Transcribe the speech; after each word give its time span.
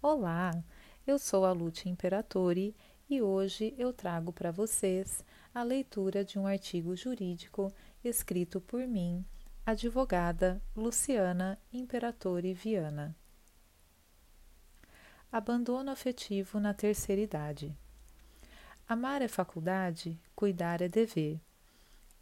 Olá, 0.00 0.52
eu 1.04 1.18
sou 1.18 1.44
a 1.44 1.50
Lute 1.50 1.88
Imperatori 1.88 2.72
e 3.10 3.20
hoje 3.20 3.74
eu 3.76 3.92
trago 3.92 4.32
para 4.32 4.52
vocês 4.52 5.24
a 5.52 5.64
leitura 5.64 6.24
de 6.24 6.38
um 6.38 6.46
artigo 6.46 6.94
jurídico 6.94 7.74
escrito 8.04 8.60
por 8.60 8.86
mim, 8.86 9.24
advogada 9.66 10.62
Luciana 10.76 11.58
Imperatori 11.72 12.54
Viana. 12.54 13.12
Abandono 15.32 15.90
afetivo 15.90 16.60
na 16.60 16.72
terceira 16.72 17.20
idade. 17.20 17.76
Amar 18.88 19.20
é 19.20 19.26
faculdade, 19.26 20.16
cuidar 20.32 20.80
é 20.80 20.88
dever. 20.88 21.40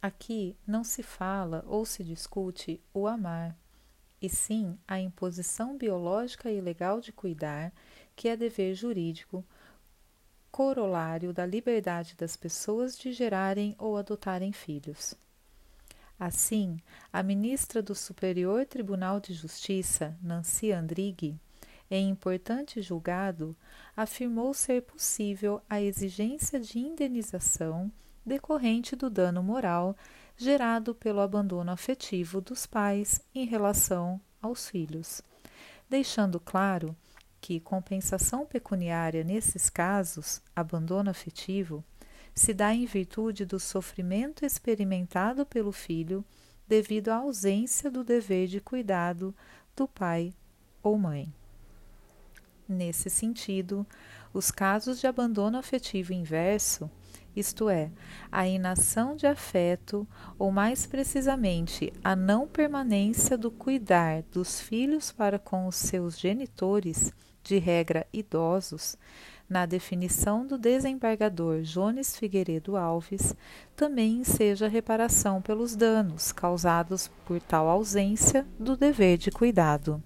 Aqui 0.01 0.57
não 0.65 0.83
se 0.83 1.03
fala 1.03 1.63
ou 1.67 1.85
se 1.85 2.03
discute 2.03 2.81
o 2.91 3.05
amar, 3.05 3.55
e 4.21 4.29
sim 4.29 4.77
a 4.87 4.99
imposição 4.99 5.77
biológica 5.77 6.51
e 6.51 6.59
legal 6.59 6.99
de 6.99 7.11
cuidar, 7.11 7.71
que 8.15 8.27
é 8.27 8.35
dever 8.35 8.73
jurídico, 8.73 9.45
corolário 10.51 11.31
da 11.31 11.45
liberdade 11.45 12.15
das 12.15 12.35
pessoas 12.35 12.97
de 12.97 13.11
gerarem 13.11 13.75
ou 13.77 13.95
adotarem 13.95 14.51
filhos. 14.51 15.13
Assim, 16.19 16.79
a 17.13 17.21
ministra 17.21 17.79
do 17.79 17.93
Superior 17.93 18.65
Tribunal 18.65 19.19
de 19.19 19.33
Justiça, 19.33 20.17
Nancy 20.19 20.71
Andrighi, 20.71 21.39
em 21.91 22.09
importante 22.09 22.81
julgado, 22.81 23.55
afirmou 23.95 24.53
ser 24.53 24.81
possível 24.81 25.61
a 25.69 25.79
exigência 25.79 26.59
de 26.59 26.79
indenização 26.79 27.91
decorrente 28.25 28.95
do 28.95 29.09
dano 29.09 29.41
moral 29.41 29.95
gerado 30.37 30.93
pelo 30.93 31.19
abandono 31.19 31.71
afetivo 31.71 32.39
dos 32.39 32.67
pais 32.67 33.19
em 33.33 33.45
relação 33.45 34.21
aos 34.39 34.69
filhos, 34.69 35.21
deixando 35.89 36.39
claro 36.39 36.95
que 37.41 37.59
compensação 37.59 38.45
pecuniária 38.45 39.23
nesses 39.23 39.69
casos, 39.69 40.41
abandono 40.55 41.09
afetivo, 41.09 41.83
se 42.35 42.53
dá 42.53 42.73
em 42.73 42.85
virtude 42.85 43.45
do 43.45 43.59
sofrimento 43.59 44.45
experimentado 44.45 45.43
pelo 45.43 45.71
filho 45.71 46.23
devido 46.67 47.09
à 47.09 47.15
ausência 47.15 47.89
do 47.89 48.03
dever 48.03 48.47
de 48.47 48.61
cuidado 48.61 49.33
do 49.75 49.87
pai 49.87 50.33
ou 50.83 50.97
mãe. 50.97 51.33
Nesse 52.67 53.09
sentido, 53.09 53.87
os 54.33 54.51
casos 54.51 54.99
de 54.99 55.07
abandono 55.07 55.57
afetivo 55.57 56.13
inverso 56.13 56.91
isto 57.39 57.69
é, 57.69 57.91
a 58.31 58.47
inação 58.47 59.15
de 59.15 59.27
afeto, 59.27 60.07
ou 60.37 60.51
mais 60.51 60.85
precisamente, 60.85 61.93
a 62.03 62.15
não 62.15 62.47
permanência 62.47 63.37
do 63.37 63.51
cuidar 63.51 64.23
dos 64.31 64.59
filhos 64.59 65.11
para 65.11 65.37
com 65.37 65.67
os 65.67 65.75
seus 65.75 66.19
genitores, 66.19 67.13
de 67.43 67.57
regra 67.57 68.05
idosos, 68.11 68.97
na 69.49 69.65
definição 69.65 70.45
do 70.45 70.57
desembargador 70.57 71.61
Jones 71.61 72.17
Figueiredo 72.17 72.75
Alves, 72.75 73.33
também 73.75 74.23
seja 74.23 74.67
reparação 74.67 75.41
pelos 75.41 75.75
danos 75.75 76.33
causados 76.33 77.09
por 77.25 77.39
tal 77.39 77.69
ausência 77.69 78.45
do 78.59 78.75
dever 78.75 79.17
de 79.17 79.31
cuidado. 79.31 80.03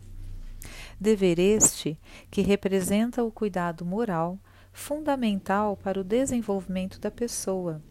Dever 0.99 1.39
este 1.39 1.97
que 2.29 2.41
representa 2.41 3.23
o 3.23 3.31
cuidado 3.31 3.83
moral 3.83 4.37
fundamental 4.71 5.77
para 5.77 5.99
o 5.99 6.03
desenvolvimento 6.03 6.99
da 6.99 7.11
pessoa, 7.11 7.81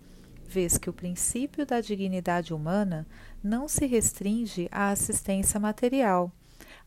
vez 0.45 0.77
que 0.77 0.91
o 0.91 0.93
princípio 0.93 1.65
da 1.65 1.81
dignidade 1.81 2.53
humana 2.53 3.07
não 3.43 3.69
se 3.69 3.87
restringe 3.87 4.69
à 4.71 4.91
assistência 4.91 5.61
material, 5.61 6.33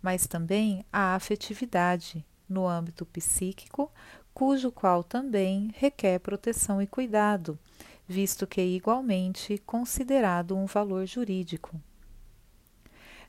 mas 0.02 0.28
também 0.28 0.86
à 0.92 1.16
afetividade, 1.16 2.26
no 2.48 2.68
âmbito 2.68 3.06
psíquico, 3.06 3.92
cujo 4.34 4.72
qual 4.72 5.04
também 5.04 5.72
requer 5.76 6.20
proteção 6.20 6.82
e 6.82 6.88
cuidado, 6.88 7.58
visto 8.08 8.46
que 8.46 8.60
é 8.60 8.66
igualmente 8.66 9.58
considerado 9.60 10.56
um 10.56 10.66
valor 10.66 11.06
jurídico. 11.06 11.80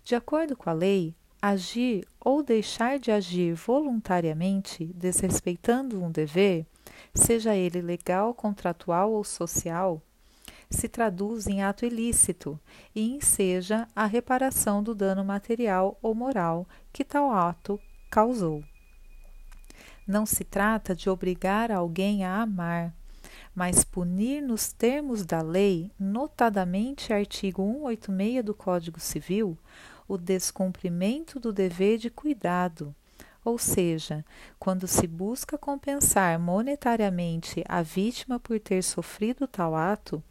De 0.02 0.14
acordo 0.14 0.56
com 0.56 0.68
a 0.68 0.72
lei, 0.72 1.14
agir 1.46 2.06
ou 2.18 2.42
deixar 2.42 2.98
de 2.98 3.10
agir 3.10 3.52
voluntariamente, 3.52 4.86
desrespeitando 4.94 6.02
um 6.02 6.10
dever, 6.10 6.64
seja 7.12 7.54
ele 7.54 7.82
legal, 7.82 8.32
contratual 8.32 9.12
ou 9.12 9.22
social, 9.22 10.00
se 10.70 10.88
traduz 10.88 11.46
em 11.46 11.62
ato 11.62 11.84
ilícito 11.84 12.58
e 12.94 13.14
enseja 13.14 13.86
a 13.94 14.06
reparação 14.06 14.82
do 14.82 14.94
dano 14.94 15.22
material 15.22 15.98
ou 16.00 16.14
moral 16.14 16.66
que 16.90 17.04
tal 17.04 17.30
ato 17.30 17.78
causou. 18.10 18.64
Não 20.06 20.24
se 20.24 20.44
trata 20.44 20.94
de 20.94 21.10
obrigar 21.10 21.70
alguém 21.70 22.24
a 22.24 22.40
amar, 22.40 22.94
mas 23.54 23.84
punir 23.84 24.42
nos 24.42 24.72
termos 24.72 25.24
da 25.24 25.40
lei, 25.40 25.90
notadamente 25.98 27.12
artigo 27.12 27.62
186 27.62 28.44
do 28.44 28.54
Código 28.54 28.98
Civil, 28.98 29.56
o 30.08 30.18
descumprimento 30.18 31.38
do 31.38 31.52
dever 31.52 31.98
de 31.98 32.10
cuidado, 32.10 32.94
ou 33.44 33.58
seja, 33.58 34.24
quando 34.58 34.88
se 34.88 35.06
busca 35.06 35.56
compensar 35.56 36.38
monetariamente 36.38 37.62
a 37.68 37.82
vítima 37.82 38.40
por 38.40 38.58
ter 38.58 38.82
sofrido 38.82 39.46
tal 39.46 39.74
ato, 39.74 40.22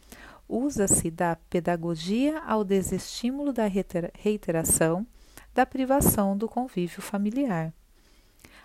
usa-se 0.50 1.09
da 1.09 1.35
pedagogia 1.50 2.40
ao 2.40 2.63
desestímulo 2.63 3.53
da 3.53 3.66
reiteração 4.13 5.05
da 5.53 5.66
privação 5.66 6.35
do 6.35 6.50
convívio 6.50 7.01
familiar. 7.01 7.72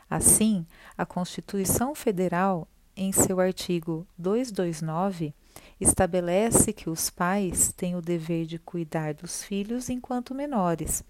Assim, 0.08 0.66
a 0.96 1.04
Constituição 1.04 1.94
Federal, 1.94 2.66
em 2.98 3.12
seu 3.12 3.38
artigo 3.38 4.04
229, 4.18 5.32
estabelece 5.80 6.72
que 6.72 6.90
os 6.90 7.08
pais 7.08 7.72
têm 7.72 7.94
o 7.94 8.02
dever 8.02 8.44
de 8.44 8.58
cuidar 8.58 9.14
dos 9.14 9.44
filhos 9.44 9.88
enquanto 9.88 10.34
menores, 10.34 11.04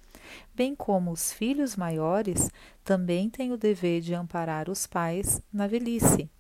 bem 0.54 0.75
como 0.75 1.10
os 1.10 1.32
filhos 1.32 1.77
maiores 1.77 2.50
também 2.84 3.31
têm 3.31 3.53
o 3.53 3.56
dever 3.56 4.03
de 4.03 4.15
amparar 4.15 4.69
os 4.69 4.87
pais 4.87 5.41
na 5.50 5.66
velhice, 5.66 6.31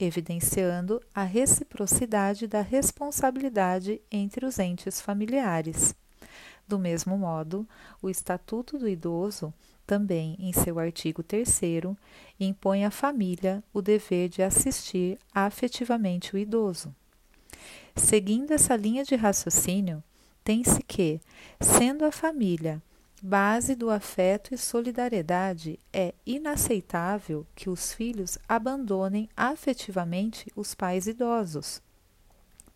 evidenciando 0.00 0.98
a 1.14 1.24
reciprocidade 1.24 2.46
da 2.46 2.62
responsabilidade 2.62 4.00
entre 4.10 4.46
os 4.46 4.58
entes 4.58 4.98
familiares. 4.98 5.94
Do 6.66 6.78
mesmo 6.78 7.16
modo, 7.16 7.66
o 8.02 8.10
Estatuto 8.10 8.76
do 8.76 8.88
Idoso, 8.88 9.54
também 9.86 10.36
em 10.38 10.52
seu 10.52 10.78
artigo 10.80 11.22
3, 11.22 11.60
impõe 12.40 12.84
à 12.84 12.90
família 12.90 13.62
o 13.72 13.80
dever 13.80 14.28
de 14.28 14.42
assistir 14.42 15.18
afetivamente 15.32 16.34
o 16.34 16.38
idoso. 16.38 16.94
Seguindo 17.94 18.50
essa 18.50 18.74
linha 18.74 19.04
de 19.04 19.14
raciocínio, 19.14 20.02
tem-se 20.42 20.82
que, 20.82 21.20
sendo 21.60 22.04
a 22.04 22.10
família 22.10 22.82
base 23.22 23.74
do 23.74 23.90
afeto 23.90 24.54
e 24.54 24.58
solidariedade, 24.58 25.78
é 25.92 26.14
inaceitável 26.26 27.46
que 27.54 27.70
os 27.70 27.92
filhos 27.92 28.38
abandonem 28.48 29.28
afetivamente 29.36 30.50
os 30.54 30.74
pais 30.74 31.06
idosos, 31.06 31.80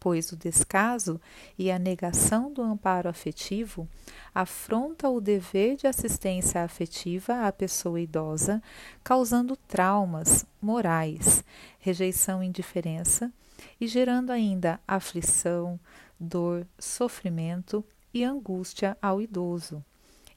pois 0.00 0.33
o 0.33 0.37
descaso 0.37 1.21
e 1.59 1.71
a 1.71 1.78
negação 1.78 2.50
do 2.50 2.62
amparo 2.62 3.09
afetivo 3.09 3.87
afronta 4.34 5.11
o 5.11 5.21
dever 5.21 5.77
de 5.77 5.87
assistência 5.87 6.65
afetiva 6.65 7.47
à 7.47 7.53
pessoa 7.53 8.00
idosa, 8.00 8.62
causando 9.05 9.55
traumas 9.56 10.47
morais, 10.60 11.44
rejeição 11.78 12.43
e 12.43 12.47
indiferença 12.47 13.31
e 13.78 13.87
gerando 13.87 14.31
ainda 14.31 14.81
aflição, 14.89 15.78
dor, 16.19 16.66
sofrimento 16.78 17.84
e 18.12 18.25
angústia 18.25 18.97
ao 19.03 19.21
idoso. 19.21 19.84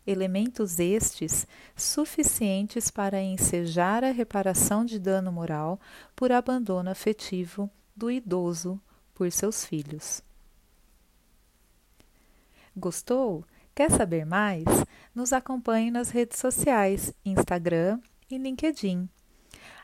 Elementos 0.05 0.79
estes 0.79 1.47
suficientes 1.77 2.91
para 2.91 3.21
ensejar 3.21 4.03
a 4.03 4.11
reparação 4.11 4.83
de 4.83 4.99
dano 4.99 5.31
moral 5.31 5.79
por 6.13 6.29
abandono 6.29 6.89
afetivo 6.89 7.69
do 7.95 8.11
idoso 8.11 8.81
por 9.23 9.31
seus 9.31 9.65
filhos. 9.65 10.21
Gostou? 12.75 13.45
Quer 13.73 13.89
saber 13.89 14.25
mais? 14.25 14.65
Nos 15.15 15.31
acompanhe 15.31 15.89
nas 15.89 16.09
redes 16.09 16.39
sociais, 16.39 17.13
Instagram 17.23 18.01
e 18.29 18.37
LinkedIn. 18.37 19.07